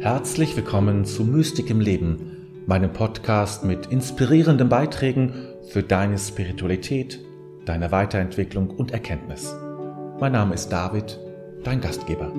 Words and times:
Herzlich 0.00 0.56
willkommen 0.56 1.04
zu 1.04 1.24
Mystik 1.24 1.68
im 1.68 1.78
Leben, 1.78 2.64
meinem 2.66 2.90
Podcast 2.90 3.64
mit 3.64 3.84
inspirierenden 3.88 4.70
Beiträgen 4.70 5.34
für 5.68 5.82
deine 5.82 6.16
Spiritualität, 6.16 7.20
deine 7.66 7.92
Weiterentwicklung 7.92 8.70
und 8.70 8.92
Erkenntnis. 8.92 9.54
Mein 10.18 10.32
Name 10.32 10.54
ist 10.54 10.70
David, 10.70 11.20
dein 11.64 11.82
Gastgeber. 11.82 12.32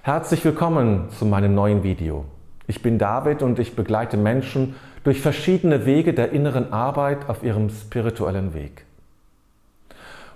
Herzlich 0.00 0.42
willkommen 0.46 1.10
zu 1.10 1.26
meinem 1.26 1.54
neuen 1.54 1.82
Video. 1.82 2.24
Ich 2.66 2.80
bin 2.80 2.96
David 2.96 3.42
und 3.42 3.58
ich 3.58 3.76
begleite 3.76 4.16
Menschen 4.16 4.76
durch 5.04 5.20
verschiedene 5.20 5.84
Wege 5.84 6.14
der 6.14 6.32
inneren 6.32 6.72
Arbeit 6.72 7.28
auf 7.28 7.42
ihrem 7.42 7.68
spirituellen 7.68 8.54
Weg. 8.54 8.86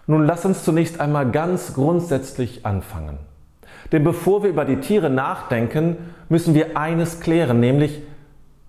Nun 0.07 0.27
lass 0.27 0.45
uns 0.45 0.65
zunächst 0.65 1.01
einmal 1.01 1.31
ganz 1.31 1.73
grundsätzlich 1.73 2.67
anfangen. 2.67 3.17
Denn 3.93 4.05
bevor 4.05 4.43
wir 4.43 4.51
über 4.51 4.65
die 4.65 4.81
Tiere 4.81 5.11
nachdenken, 5.11 5.97
müssen 6.29 6.55
wir 6.55 6.77
eines 6.77 7.21
klären, 7.21 7.61
nämlich, 7.61 8.03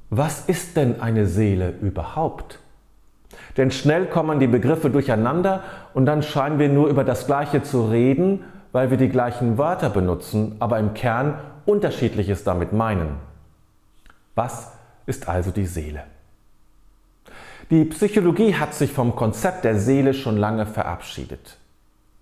was 0.09 0.41
ist 0.47 0.77
denn 0.77 1.01
eine 1.01 1.25
Seele 1.25 1.73
überhaupt? 1.81 2.59
Denn 3.57 3.71
schnell 3.71 4.05
kommen 4.05 4.39
die 4.39 4.47
Begriffe 4.47 4.89
durcheinander 4.89 5.63
und 5.93 6.05
dann 6.05 6.23
scheinen 6.23 6.59
wir 6.59 6.69
nur 6.69 6.89
über 6.89 7.03
das 7.03 7.25
Gleiche 7.25 7.63
zu 7.63 7.85
reden, 7.85 8.43
weil 8.71 8.89
wir 8.91 8.97
die 8.97 9.09
gleichen 9.09 9.57
Wörter 9.57 9.89
benutzen, 9.89 10.57
aber 10.59 10.79
im 10.79 10.93
Kern 10.93 11.39
unterschiedliches 11.65 12.43
damit 12.43 12.73
meinen. 12.73 13.17
Was 14.35 14.73
ist 15.05 15.29
also 15.29 15.51
die 15.51 15.65
Seele? 15.65 16.03
Die 17.71 17.85
Psychologie 17.85 18.55
hat 18.55 18.73
sich 18.73 18.91
vom 18.91 19.15
Konzept 19.15 19.63
der 19.63 19.79
Seele 19.79 20.13
schon 20.13 20.37
lange 20.37 20.65
verabschiedet. 20.65 21.57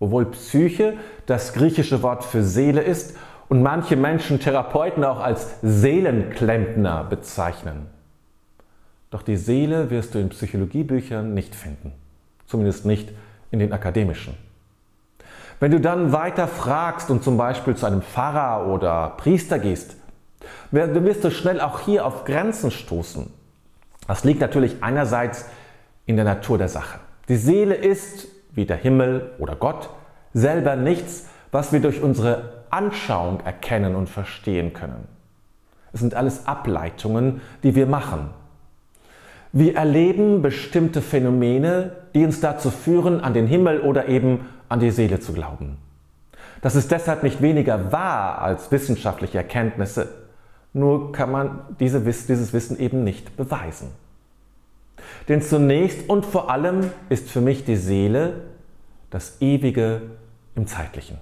Obwohl 0.03 0.25
Psyche 0.25 0.95
das 1.27 1.53
griechische 1.53 2.03
Wort 2.03 2.25
für 2.25 2.43
Seele 2.43 2.81
ist 2.81 3.15
und 3.47 3.63
manche 3.63 3.95
Menschen 3.95 4.41
Therapeuten 4.41 5.05
auch 5.05 5.21
als 5.21 5.55
Seelenklempner 5.61 7.05
bezeichnen. 7.05 7.87
Doch 9.11 9.21
die 9.21 9.37
Seele 9.37 9.89
wirst 9.89 10.13
du 10.13 10.19
in 10.19 10.27
Psychologiebüchern 10.27 11.33
nicht 11.33 11.55
finden, 11.55 11.93
zumindest 12.47 12.85
nicht 12.85 13.13
in 13.51 13.59
den 13.59 13.71
akademischen. 13.71 14.35
Wenn 15.61 15.71
du 15.71 15.79
dann 15.79 16.11
weiter 16.11 16.49
fragst 16.49 17.09
und 17.09 17.23
zum 17.23 17.37
Beispiel 17.37 17.75
zu 17.75 17.85
einem 17.85 18.01
Pfarrer 18.01 18.67
oder 18.67 19.13
Priester 19.15 19.57
gehst, 19.57 19.95
Du 20.71 21.05
wirst 21.05 21.23
du 21.23 21.31
schnell 21.31 21.61
auch 21.61 21.79
hier 21.79 22.05
auf 22.05 22.25
Grenzen 22.25 22.71
stoßen. 22.71 23.31
Das 24.07 24.25
liegt 24.25 24.41
natürlich 24.41 24.83
einerseits 24.83 25.45
in 26.05 26.17
der 26.17 26.25
Natur 26.25 26.57
der 26.57 26.67
Sache. 26.67 26.99
Die 27.29 27.37
Seele 27.37 27.75
ist, 27.75 28.27
wie 28.53 28.65
der 28.65 28.77
Himmel 28.77 29.31
oder 29.39 29.55
Gott, 29.55 29.89
selber 30.33 30.75
nichts, 30.75 31.27
was 31.51 31.73
wir 31.73 31.79
durch 31.79 32.01
unsere 32.01 32.63
Anschauung 32.69 33.39
erkennen 33.41 33.95
und 33.95 34.09
verstehen 34.09 34.73
können. 34.73 35.07
Es 35.91 35.99
sind 35.99 36.15
alles 36.15 36.47
Ableitungen, 36.47 37.41
die 37.61 37.75
wir 37.75 37.85
machen. 37.85 38.29
Wir 39.51 39.75
erleben 39.75 40.41
bestimmte 40.41 41.01
Phänomene, 41.01 41.91
die 42.15 42.25
uns 42.25 42.39
dazu 42.41 42.71
führen, 42.71 43.21
an 43.21 43.35
den 43.35 43.45
Himmel 43.45 43.81
oder 43.81 44.07
eben 44.07 44.47
an 44.67 44.79
die 44.79 44.89
Seele 44.89 45.19
zu 45.19 45.33
glauben. 45.33 45.77
Das 46.61 46.75
ist 46.75 46.91
deshalb 46.91 47.21
nicht 47.21 47.41
weniger 47.41 47.91
wahr 47.91 48.41
als 48.41 48.71
wissenschaftliche 48.71 49.37
Erkenntnisse. 49.37 50.07
Nur 50.73 51.11
kann 51.11 51.31
man 51.31 51.59
diese, 51.79 52.01
dieses 52.01 52.53
Wissen 52.53 52.79
eben 52.79 53.03
nicht 53.03 53.37
beweisen. 53.37 53.89
Denn 55.27 55.41
zunächst 55.41 56.09
und 56.09 56.25
vor 56.25 56.49
allem 56.49 56.91
ist 57.09 57.29
für 57.29 57.41
mich 57.41 57.65
die 57.65 57.77
Seele 57.77 58.41
das 59.09 59.41
Ewige 59.41 60.01
im 60.55 60.67
Zeitlichen. 60.67 61.17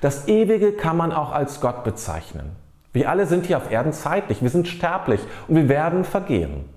Das 0.00 0.28
Ewige 0.28 0.72
kann 0.72 0.96
man 0.96 1.12
auch 1.12 1.32
als 1.32 1.60
Gott 1.60 1.84
bezeichnen. 1.84 2.56
Wir 2.92 3.08
alle 3.08 3.26
sind 3.26 3.46
hier 3.46 3.56
auf 3.56 3.70
Erden 3.70 3.92
zeitlich, 3.92 4.42
wir 4.42 4.50
sind 4.50 4.68
sterblich 4.68 5.20
und 5.48 5.56
wir 5.56 5.68
werden 5.68 6.04
vergehen. 6.04 6.68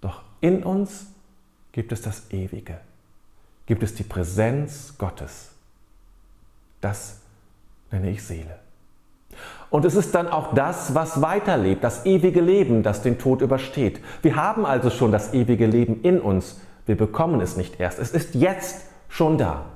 Doch 0.00 0.22
in 0.40 0.62
uns 0.62 1.06
gibt 1.72 1.92
es 1.92 2.02
das 2.02 2.30
Ewige, 2.30 2.78
gibt 3.66 3.82
es 3.82 3.94
die 3.94 4.02
Präsenz 4.02 4.94
Gottes. 4.98 5.52
Das 6.80 7.20
nenne 7.90 8.10
ich 8.10 8.22
Seele. 8.22 8.58
Und 9.70 9.84
es 9.84 9.94
ist 9.94 10.14
dann 10.14 10.28
auch 10.28 10.54
das, 10.54 10.94
was 10.94 11.20
weiterlebt, 11.20 11.84
das 11.84 12.06
ewige 12.06 12.40
Leben, 12.40 12.82
das 12.82 13.02
den 13.02 13.18
Tod 13.18 13.42
übersteht. 13.42 14.00
Wir 14.22 14.36
haben 14.36 14.64
also 14.64 14.88
schon 14.88 15.12
das 15.12 15.34
ewige 15.34 15.66
Leben 15.66 16.00
in 16.02 16.20
uns. 16.20 16.60
Wir 16.86 16.96
bekommen 16.96 17.40
es 17.40 17.56
nicht 17.56 17.78
erst. 17.78 17.98
Es 17.98 18.12
ist 18.12 18.34
jetzt 18.34 18.86
schon 19.08 19.36
da. 19.36 19.66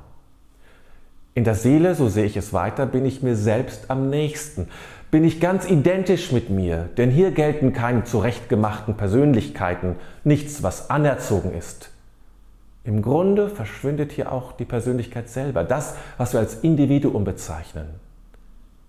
In 1.35 1.45
der 1.45 1.55
Seele, 1.55 1.95
so 1.95 2.09
sehe 2.09 2.25
ich 2.25 2.37
es 2.37 2.53
weiter, 2.53 2.87
bin 2.87 3.05
ich 3.05 3.23
mir 3.23 3.37
selbst 3.37 3.91
am 3.91 4.09
nächsten. 4.09 4.69
Bin 5.11 5.25
ich 5.25 5.41
ganz 5.41 5.69
identisch 5.69 6.33
mit 6.33 6.49
mir, 6.49 6.89
denn 6.97 7.11
hier 7.11 7.33
gelten 7.33 7.75
keine 7.75 8.05
zurechtgemachten 8.05 8.97
Persönlichkeiten, 8.97 9.97
nichts, 10.25 10.63
was 10.63 10.89
anerzogen 10.89 11.53
ist. 11.53 11.91
Im 12.85 13.03
Grunde 13.03 13.49
verschwindet 13.49 14.13
hier 14.13 14.33
auch 14.33 14.53
die 14.53 14.65
Persönlichkeit 14.65 15.29
selber, 15.29 15.65
das, 15.65 15.97
was 16.17 16.33
wir 16.33 16.41
als 16.41 16.57
Individuum 16.57 17.25
bezeichnen. 17.25 17.89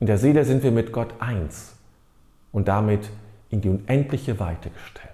In 0.04 0.08
der 0.08 0.18
Seele 0.18 0.44
sind 0.44 0.64
wir 0.64 0.72
mit 0.72 0.92
Gott 0.92 1.14
eins 1.20 1.78
und 2.52 2.68
damit 2.68 3.10
in 3.50 3.62
die 3.62 3.70
unendliche 3.70 4.38
Weite 4.38 4.70
gestellt. 4.70 5.10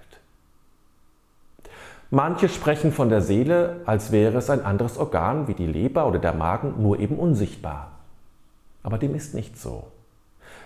Manche 2.10 2.48
sprechen 2.48 2.90
von 2.90 3.08
der 3.08 3.22
Seele, 3.22 3.82
als 3.86 4.10
wäre 4.10 4.38
es 4.38 4.50
ein 4.50 4.64
anderes 4.64 4.98
Organ 4.98 5.46
wie 5.46 5.54
die 5.54 5.68
Leber 5.68 6.08
oder 6.08 6.18
der 6.18 6.32
Magen, 6.32 6.82
nur 6.82 6.98
eben 6.98 7.20
unsichtbar. 7.20 7.92
Aber 8.82 8.98
dem 8.98 9.14
ist 9.14 9.32
nicht 9.32 9.56
so. 9.56 9.84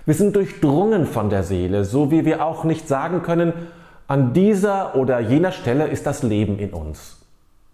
Wir 0.07 0.15
sind 0.15 0.34
durchdrungen 0.37 1.05
von 1.05 1.29
der 1.29 1.43
Seele, 1.43 1.84
so 1.84 2.11
wie 2.11 2.25
wir 2.25 2.47
auch 2.47 2.65
nicht 2.65 2.89
sagen 2.89 3.21
können, 3.21 3.53
an 4.09 4.33
dieser 4.33 4.97
oder 4.97 5.21
jener 5.21 5.53
Stelle 5.53 5.89
ist 5.89 6.07
das 6.07 6.23
Leben 6.23 6.59
in 6.59 6.71
uns. 6.71 7.19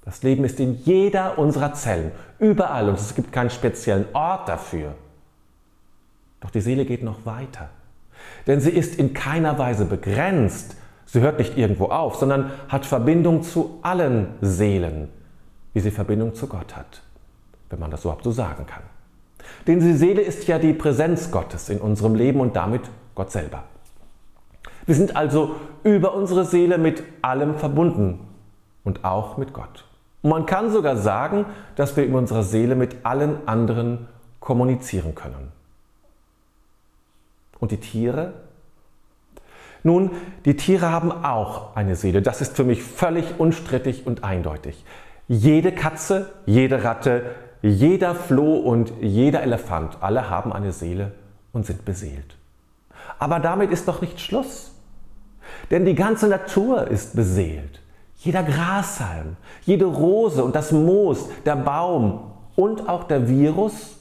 Das 0.04 0.24
Leben 0.24 0.42
ist 0.42 0.58
in 0.58 0.74
jeder 0.82 1.38
unserer 1.38 1.74
Zellen, 1.74 2.10
überall 2.40 2.88
und 2.88 2.98
es 2.98 3.14
gibt 3.14 3.30
keinen 3.30 3.50
speziellen 3.50 4.06
Ort 4.14 4.48
dafür. 4.48 4.96
Doch 6.40 6.50
die 6.50 6.60
Seele 6.60 6.84
geht 6.84 7.02
noch 7.02 7.26
weiter. 7.26 7.68
Denn 8.46 8.60
sie 8.60 8.70
ist 8.70 8.96
in 8.96 9.14
keiner 9.14 9.58
Weise 9.58 9.84
begrenzt. 9.84 10.76
Sie 11.06 11.20
hört 11.20 11.38
nicht 11.38 11.56
irgendwo 11.56 11.86
auf, 11.86 12.16
sondern 12.16 12.50
hat 12.68 12.86
Verbindung 12.86 13.42
zu 13.42 13.78
allen 13.82 14.28
Seelen, 14.40 15.08
wie 15.72 15.80
sie 15.80 15.90
Verbindung 15.90 16.34
zu 16.34 16.46
Gott 16.46 16.76
hat, 16.76 17.02
wenn 17.68 17.80
man 17.80 17.90
das 17.90 18.02
überhaupt 18.02 18.24
so 18.24 18.30
sagen 18.30 18.66
kann. 18.66 18.82
Denn 19.66 19.80
die 19.80 19.94
Seele 19.94 20.22
ist 20.22 20.46
ja 20.46 20.58
die 20.58 20.72
Präsenz 20.72 21.30
Gottes 21.30 21.68
in 21.68 21.78
unserem 21.78 22.14
Leben 22.14 22.40
und 22.40 22.56
damit 22.56 22.82
Gott 23.14 23.30
selber. 23.30 23.64
Wir 24.86 24.94
sind 24.94 25.16
also 25.16 25.56
über 25.82 26.14
unsere 26.14 26.44
Seele 26.44 26.78
mit 26.78 27.02
allem 27.22 27.56
verbunden 27.56 28.20
und 28.84 29.04
auch 29.04 29.36
mit 29.36 29.52
Gott. 29.52 29.84
Und 30.22 30.30
man 30.30 30.46
kann 30.46 30.70
sogar 30.70 30.96
sagen, 30.96 31.46
dass 31.76 31.96
wir 31.96 32.04
in 32.04 32.14
unserer 32.14 32.42
Seele 32.42 32.74
mit 32.74 33.04
allen 33.04 33.46
anderen 33.46 34.08
kommunizieren 34.38 35.14
können. 35.14 35.52
Und 37.60 37.70
die 37.70 37.76
Tiere? 37.76 38.32
Nun, 39.82 40.10
die 40.44 40.56
Tiere 40.56 40.90
haben 40.90 41.12
auch 41.12 41.76
eine 41.76 41.96
Seele. 41.96 42.22
Das 42.22 42.40
ist 42.40 42.56
für 42.56 42.64
mich 42.64 42.82
völlig 42.82 43.38
unstrittig 43.38 44.06
und 44.06 44.24
eindeutig. 44.24 44.84
Jede 45.28 45.72
Katze, 45.72 46.32
jede 46.44 46.84
Ratte, 46.84 47.22
jeder 47.62 48.14
Floh 48.14 48.56
und 48.56 48.92
jeder 49.00 49.42
Elefant, 49.42 49.98
alle 50.00 50.28
haben 50.28 50.52
eine 50.52 50.72
Seele 50.72 51.12
und 51.52 51.66
sind 51.66 51.84
beseelt. 51.84 52.36
Aber 53.18 53.38
damit 53.38 53.70
ist 53.70 53.86
doch 53.86 54.00
nicht 54.00 54.20
Schluss. 54.20 54.72
Denn 55.70 55.84
die 55.84 55.94
ganze 55.94 56.28
Natur 56.28 56.88
ist 56.88 57.14
beseelt. 57.14 57.80
Jeder 58.16 58.42
Grashalm, 58.42 59.36
jede 59.64 59.86
Rose 59.86 60.44
und 60.44 60.54
das 60.54 60.72
Moos, 60.72 61.28
der 61.44 61.56
Baum 61.56 62.32
und 62.56 62.88
auch 62.88 63.04
der 63.04 63.28
Virus, 63.28 63.96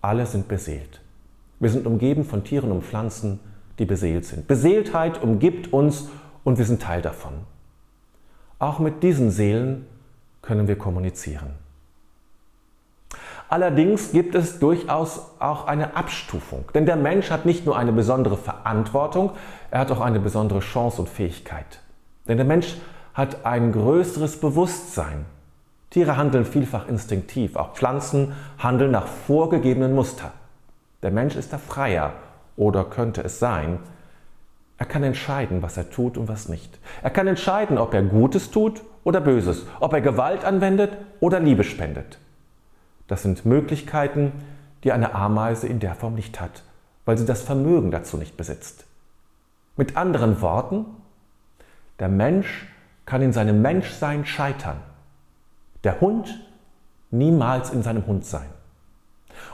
alle 0.00 0.26
sind 0.26 0.48
beseelt. 0.48 1.00
Wir 1.64 1.70
sind 1.70 1.86
umgeben 1.86 2.26
von 2.26 2.44
Tieren 2.44 2.70
und 2.70 2.84
Pflanzen, 2.84 3.40
die 3.78 3.86
beseelt 3.86 4.26
sind. 4.26 4.46
Beseeltheit 4.46 5.22
umgibt 5.22 5.72
uns 5.72 6.10
und 6.44 6.58
wir 6.58 6.66
sind 6.66 6.82
Teil 6.82 7.00
davon. 7.00 7.32
Auch 8.58 8.80
mit 8.80 9.02
diesen 9.02 9.30
Seelen 9.30 9.86
können 10.42 10.68
wir 10.68 10.76
kommunizieren. 10.76 11.54
Allerdings 13.48 14.12
gibt 14.12 14.34
es 14.34 14.58
durchaus 14.58 15.22
auch 15.38 15.66
eine 15.66 15.96
Abstufung, 15.96 16.66
denn 16.74 16.84
der 16.84 16.96
Mensch 16.96 17.30
hat 17.30 17.46
nicht 17.46 17.64
nur 17.64 17.78
eine 17.78 17.94
besondere 17.94 18.36
Verantwortung, 18.36 19.30
er 19.70 19.80
hat 19.80 19.90
auch 19.90 20.02
eine 20.02 20.20
besondere 20.20 20.60
Chance 20.60 21.00
und 21.00 21.08
Fähigkeit. 21.08 21.80
Denn 22.28 22.36
der 22.36 22.44
Mensch 22.44 22.76
hat 23.14 23.46
ein 23.46 23.72
größeres 23.72 24.38
Bewusstsein. 24.38 25.24
Tiere 25.88 26.18
handeln 26.18 26.44
vielfach 26.44 26.88
instinktiv, 26.88 27.56
auch 27.56 27.72
Pflanzen 27.72 28.34
handeln 28.58 28.90
nach 28.90 29.06
vorgegebenen 29.06 29.94
Mustern. 29.94 30.30
Der 31.04 31.10
Mensch 31.10 31.36
ist 31.36 31.52
da 31.52 31.58
freier 31.58 32.14
oder 32.56 32.82
könnte 32.84 33.22
es 33.22 33.38
sein. 33.38 33.78
Er 34.78 34.86
kann 34.86 35.02
entscheiden, 35.02 35.60
was 35.60 35.76
er 35.76 35.90
tut 35.90 36.16
und 36.16 36.28
was 36.28 36.48
nicht. 36.48 36.78
Er 37.02 37.10
kann 37.10 37.26
entscheiden, 37.26 37.76
ob 37.76 37.92
er 37.92 38.02
Gutes 38.02 38.50
tut 38.50 38.80
oder 39.04 39.20
Böses, 39.20 39.66
ob 39.80 39.92
er 39.92 40.00
Gewalt 40.00 40.46
anwendet 40.46 40.92
oder 41.20 41.40
Liebe 41.40 41.62
spendet. 41.62 42.18
Das 43.06 43.22
sind 43.22 43.44
Möglichkeiten, 43.44 44.32
die 44.82 44.92
eine 44.92 45.14
Ameise 45.14 45.68
in 45.68 45.78
der 45.78 45.94
Form 45.94 46.14
nicht 46.14 46.40
hat, 46.40 46.62
weil 47.04 47.18
sie 47.18 47.26
das 47.26 47.42
Vermögen 47.42 47.90
dazu 47.90 48.16
nicht 48.16 48.38
besitzt. 48.38 48.86
Mit 49.76 49.98
anderen 49.98 50.40
Worten, 50.40 50.86
der 51.98 52.08
Mensch 52.08 52.66
kann 53.04 53.20
in 53.20 53.34
seinem 53.34 53.60
Menschsein 53.60 54.24
scheitern. 54.24 54.80
Der 55.84 56.00
Hund 56.00 56.40
niemals 57.10 57.68
in 57.68 57.82
seinem 57.82 58.06
Hund 58.06 58.24
sein. 58.24 58.48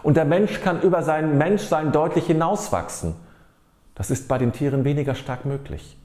Und 0.02 0.16
der 0.16 0.24
Mensch 0.24 0.60
kann 0.60 0.80
über 0.80 1.02
sein 1.02 1.38
Menschsein 1.38 1.92
deutlich 1.92 2.26
hinauswachsen. 2.26 3.14
Das 3.94 4.10
ist 4.10 4.28
bei 4.28 4.38
den 4.38 4.52
Tieren 4.52 4.84
weniger 4.84 5.14
stark 5.14 5.44
möglich. 5.44 5.96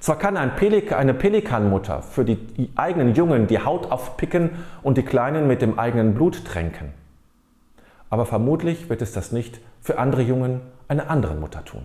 Zwar 0.00 0.18
kann 0.18 0.36
ein 0.36 0.56
Pelik 0.56 0.92
eine 0.92 1.14
Pelikanmutter 1.14 2.02
für 2.02 2.24
die 2.24 2.70
eigenen 2.76 3.14
Jungen 3.14 3.46
die 3.46 3.60
Haut 3.60 3.90
aufpicken 3.90 4.50
und 4.82 4.98
die 4.98 5.02
Kleinen 5.02 5.46
mit 5.46 5.62
dem 5.62 5.78
eigenen 5.78 6.14
Blut 6.14 6.44
tränken. 6.44 6.92
Aber 8.10 8.26
vermutlich 8.26 8.88
wird 8.88 9.02
es 9.02 9.12
das 9.12 9.32
nicht 9.32 9.60
für 9.80 9.98
andere 9.98 10.22
Jungen 10.22 10.60
einer 10.88 11.10
anderen 11.10 11.40
Mutter 11.40 11.64
tun. 11.64 11.82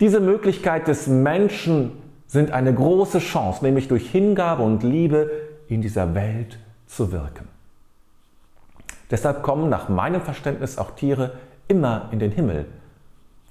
Diese 0.00 0.20
Möglichkeit 0.20 0.88
des 0.88 1.06
Menschen 1.06 1.92
sind 2.26 2.50
eine 2.50 2.72
große 2.72 3.18
Chance, 3.18 3.64
nämlich 3.64 3.88
durch 3.88 4.10
Hingabe 4.10 4.62
und 4.62 4.82
Liebe 4.82 5.30
in 5.68 5.82
dieser 5.82 6.14
Welt 6.14 6.58
zu 6.86 7.12
wirken. 7.12 7.51
Deshalb 9.12 9.42
kommen 9.42 9.68
nach 9.68 9.90
meinem 9.90 10.22
Verständnis 10.22 10.78
auch 10.78 10.92
Tiere 10.92 11.34
immer 11.68 12.08
in 12.12 12.18
den 12.18 12.32
Himmel. 12.32 12.64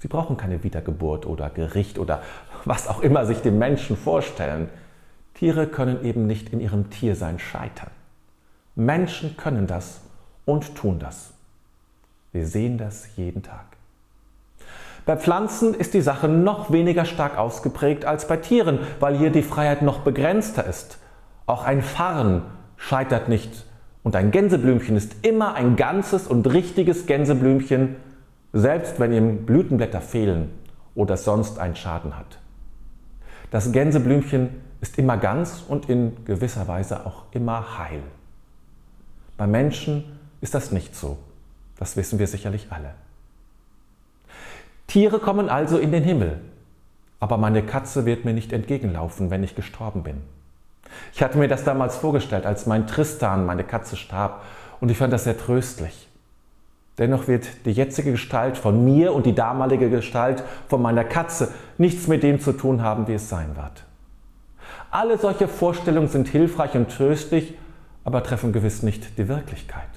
Sie 0.00 0.08
brauchen 0.08 0.36
keine 0.36 0.64
Wiedergeburt 0.64 1.24
oder 1.24 1.48
Gericht 1.50 2.00
oder 2.00 2.20
was 2.64 2.88
auch 2.88 3.00
immer 3.00 3.24
sich 3.24 3.42
die 3.42 3.52
Menschen 3.52 3.96
vorstellen. 3.96 4.68
Tiere 5.34 5.68
können 5.68 6.04
eben 6.04 6.26
nicht 6.26 6.52
in 6.52 6.60
ihrem 6.60 6.90
Tiersein 6.90 7.38
scheitern. 7.38 7.92
Menschen 8.74 9.36
können 9.36 9.68
das 9.68 10.00
und 10.46 10.74
tun 10.74 10.98
das. 10.98 11.32
Wir 12.32 12.44
sehen 12.44 12.76
das 12.76 13.16
jeden 13.16 13.44
Tag. 13.44 13.64
Bei 15.06 15.16
Pflanzen 15.16 15.74
ist 15.74 15.94
die 15.94 16.00
Sache 16.00 16.26
noch 16.26 16.72
weniger 16.72 17.04
stark 17.04 17.38
ausgeprägt 17.38 18.04
als 18.04 18.26
bei 18.26 18.36
Tieren, 18.36 18.80
weil 18.98 19.16
hier 19.16 19.30
die 19.30 19.42
Freiheit 19.42 19.82
noch 19.82 20.00
begrenzter 20.00 20.66
ist. 20.66 20.98
Auch 21.46 21.62
ein 21.64 21.82
Farn 21.82 22.42
scheitert 22.76 23.28
nicht 23.28 23.64
und 24.02 24.16
ein 24.16 24.30
Gänseblümchen 24.30 24.96
ist 24.96 25.14
immer 25.22 25.54
ein 25.54 25.76
ganzes 25.76 26.26
und 26.26 26.46
richtiges 26.52 27.06
Gänseblümchen, 27.06 27.96
selbst 28.52 28.98
wenn 28.98 29.12
ihm 29.12 29.46
Blütenblätter 29.46 30.00
fehlen 30.00 30.50
oder 30.94 31.14
es 31.14 31.24
sonst 31.24 31.58
einen 31.58 31.76
Schaden 31.76 32.16
hat. 32.18 32.38
Das 33.50 33.70
Gänseblümchen 33.70 34.48
ist 34.80 34.98
immer 34.98 35.16
ganz 35.16 35.62
und 35.66 35.88
in 35.88 36.24
gewisser 36.24 36.66
Weise 36.68 37.06
auch 37.06 37.24
immer 37.30 37.78
heil. 37.78 38.02
Bei 39.36 39.46
Menschen 39.46 40.04
ist 40.40 40.54
das 40.54 40.72
nicht 40.72 40.94
so. 40.96 41.18
Das 41.78 41.96
wissen 41.96 42.18
wir 42.18 42.26
sicherlich 42.26 42.66
alle. 42.70 42.94
Tiere 44.88 45.20
kommen 45.20 45.48
also 45.48 45.78
in 45.78 45.92
den 45.92 46.02
Himmel, 46.02 46.40
aber 47.20 47.38
meine 47.38 47.62
Katze 47.62 48.04
wird 48.04 48.24
mir 48.24 48.34
nicht 48.34 48.52
entgegenlaufen, 48.52 49.30
wenn 49.30 49.44
ich 49.44 49.54
gestorben 49.54 50.02
bin. 50.02 50.16
Ich 51.14 51.22
hatte 51.22 51.38
mir 51.38 51.48
das 51.48 51.64
damals 51.64 51.96
vorgestellt, 51.96 52.46
als 52.46 52.66
mein 52.66 52.86
Tristan, 52.86 53.46
meine 53.46 53.64
Katze, 53.64 53.96
starb, 53.96 54.42
und 54.80 54.90
ich 54.90 54.98
fand 54.98 55.12
das 55.12 55.24
sehr 55.24 55.38
tröstlich. 55.38 56.08
Dennoch 56.98 57.26
wird 57.26 57.46
die 57.64 57.72
jetzige 57.72 58.12
Gestalt 58.12 58.58
von 58.58 58.84
mir 58.84 59.14
und 59.14 59.24
die 59.24 59.34
damalige 59.34 59.88
Gestalt 59.88 60.42
von 60.68 60.82
meiner 60.82 61.04
Katze 61.04 61.48
nichts 61.78 62.06
mit 62.06 62.22
dem 62.22 62.40
zu 62.40 62.52
tun 62.52 62.82
haben, 62.82 63.08
wie 63.08 63.14
es 63.14 63.28
sein 63.28 63.56
wird. 63.56 63.84
Alle 64.90 65.16
solche 65.16 65.48
Vorstellungen 65.48 66.08
sind 66.08 66.28
hilfreich 66.28 66.74
und 66.74 66.90
tröstlich, 66.90 67.54
aber 68.04 68.22
treffen 68.22 68.52
gewiss 68.52 68.82
nicht 68.82 69.16
die 69.18 69.28
Wirklichkeit. 69.28 69.88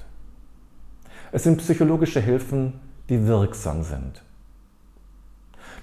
Es 1.32 1.42
sind 1.42 1.58
psychologische 1.58 2.20
Hilfen, 2.20 2.80
die 3.10 3.26
wirksam 3.26 3.82
sind. 3.82 4.22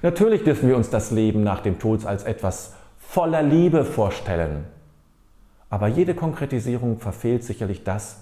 Natürlich 0.01 0.43
dürfen 0.43 0.67
wir 0.67 0.75
uns 0.75 0.89
das 0.89 1.11
Leben 1.11 1.43
nach 1.43 1.61
dem 1.61 1.79
Tod 1.79 2.05
als 2.05 2.23
etwas 2.23 2.73
voller 2.97 3.43
Liebe 3.43 3.85
vorstellen. 3.85 4.65
Aber 5.73 5.87
jede 5.87 6.13
Konkretisierung 6.13 6.99
verfehlt 6.99 7.43
sicherlich 7.43 7.83
das, 7.83 8.17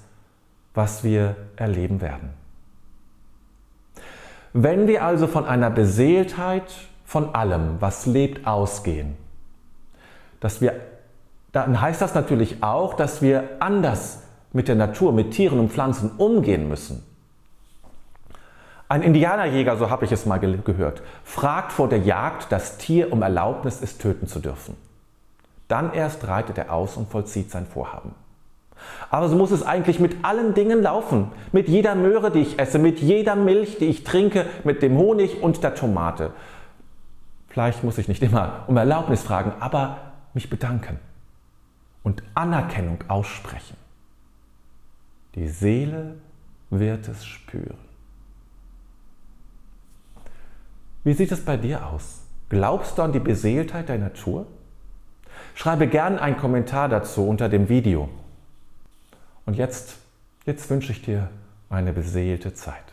was 0.74 1.04
wir 1.04 1.36
erleben 1.58 2.00
werden. 2.00 2.30
Wenn 4.54 4.88
wir 4.88 5.04
also 5.04 5.28
von 5.28 5.44
einer 5.44 5.70
Beseeltheit 5.70 6.72
von 7.04 7.36
allem, 7.36 7.76
was 7.82 8.06
lebt, 8.06 8.48
ausgehen, 8.48 9.18
dass 10.40 10.62
wir, 10.62 10.80
dann 11.52 11.82
heißt 11.82 12.02
das 12.02 12.16
natürlich 12.16 12.64
auch, 12.64 12.94
dass 12.94 13.22
wir 13.22 13.50
anders 13.60 14.24
mit 14.54 14.70
der 14.70 14.76
Natur, 14.76 15.12
mit 15.12 15.32
Tieren 15.32 15.60
und 15.60 15.74
Pflanzen 15.74 16.12
umgehen 16.18 16.70
müssen. 16.70 17.04
Ein 18.88 19.02
Indianerjäger, 19.02 19.76
so 19.76 19.90
habe 19.90 20.06
ich 20.06 20.14
es 20.14 20.26
mal 20.26 20.40
gehört, 20.40 21.02
fragt 21.26 21.74
vor 21.74 21.90
der 21.90 22.00
Jagd 22.00 22.50
das 22.50 22.78
Tier 22.78 23.12
um 23.12 23.22
Erlaubnis, 23.22 23.82
es 23.82 23.98
töten 23.98 24.28
zu 24.28 24.40
dürfen. 24.40 24.78
Dann 25.72 25.94
erst 25.94 26.28
reitet 26.28 26.58
er 26.58 26.74
aus 26.74 26.98
und 26.98 27.10
vollzieht 27.10 27.50
sein 27.50 27.66
Vorhaben. 27.66 28.14
Aber 29.10 29.30
so 29.30 29.38
muss 29.38 29.52
es 29.52 29.64
eigentlich 29.64 30.02
mit 30.02 30.26
allen 30.26 30.54
Dingen 30.54 30.82
laufen. 30.82 31.32
Mit 31.54 31.70
jeder 31.70 31.96
Möhre, 31.96 32.30
die 32.30 32.40
ich 32.40 32.60
esse, 32.60 32.78
mit 32.78 33.00
jeder 33.00 33.38
Milch, 33.38 33.78
die 33.78 33.86
ich 33.86 34.04
trinke, 34.04 34.48
mit 34.66 34.82
dem 34.82 34.98
Honig 34.98 35.42
und 35.42 35.64
der 35.64 35.74
Tomate. 35.74 36.32
Vielleicht 37.48 37.86
muss 37.86 37.98
ich 37.98 38.10
nicht 38.10 38.22
immer 38.22 38.66
um 38.68 38.76
Erlaubnis 38.76 39.24
fragen, 39.24 39.54
aber 39.62 40.12
mich 40.34 40.50
bedanken 40.50 41.00
und 42.04 42.22
Anerkennung 42.34 43.06
aussprechen. 43.08 43.78
Die 45.36 45.48
Seele 45.48 46.16
wird 46.70 47.08
es 47.08 47.24
spüren. 47.24 47.78
Wie 51.06 51.14
sieht 51.14 51.32
es 51.32 51.46
bei 51.46 51.56
dir 51.56 51.88
aus? 51.88 52.24
Glaubst 52.50 52.98
du 52.98 53.04
an 53.04 53.14
die 53.14 53.20
Beseeltheit 53.22 53.88
der 53.88 54.00
Natur? 54.00 54.48
Schreibe 55.62 55.86
gern 55.86 56.18
einen 56.18 56.38
Kommentar 56.38 56.90
dazu 56.90 57.28
unter 57.28 57.48
dem 57.48 57.70
Video. 57.70 58.10
Und 59.46 59.54
jetzt, 59.54 59.94
jetzt 60.48 60.68
wünsche 60.72 60.92
ich 60.92 61.04
dir 61.04 61.30
eine 61.70 61.94
beseelte 61.94 62.56
Zeit. 62.56 62.91